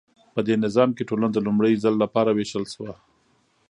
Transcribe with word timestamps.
په 0.33 0.41
دې 0.47 0.55
نظام 0.65 0.89
کې 0.93 1.07
ټولنه 1.09 1.29
د 1.33 1.37
لومړي 1.47 1.73
ځل 1.83 1.93
لپاره 2.03 2.29
ویشل 2.33 2.65
شوه. 2.73 2.91